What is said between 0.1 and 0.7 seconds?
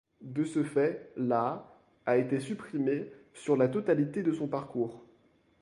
De ce